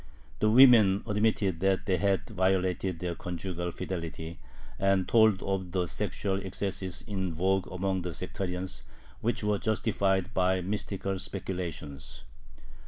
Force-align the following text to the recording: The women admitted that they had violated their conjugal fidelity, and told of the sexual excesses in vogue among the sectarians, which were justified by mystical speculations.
The 0.39 0.49
women 0.49 1.03
admitted 1.05 1.59
that 1.59 1.85
they 1.85 1.97
had 1.97 2.27
violated 2.27 2.97
their 2.97 3.13
conjugal 3.13 3.69
fidelity, 3.69 4.39
and 4.79 5.07
told 5.07 5.43
of 5.43 5.73
the 5.73 5.85
sexual 5.85 6.41
excesses 6.41 7.03
in 7.05 7.31
vogue 7.35 7.71
among 7.71 8.01
the 8.01 8.15
sectarians, 8.15 8.83
which 9.19 9.43
were 9.43 9.59
justified 9.59 10.33
by 10.33 10.59
mystical 10.61 11.19
speculations. 11.19 12.23